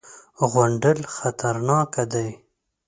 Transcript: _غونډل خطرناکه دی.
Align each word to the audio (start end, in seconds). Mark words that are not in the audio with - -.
_غونډل 0.51 0.99
خطرناکه 1.15 2.03
دی. 2.11 2.29